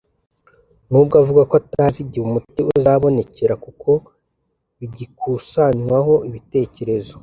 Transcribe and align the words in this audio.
nubwo 0.89 1.13
avuga 1.21 1.41
ko 1.49 1.53
atazi 1.61 1.97
igihe 2.05 2.23
umuti 2.25 2.59
uzabonekera 2.75 3.53
kuko 3.63 3.89
bigikusanywaho 4.79 6.13
ibitekerezo 6.29 7.13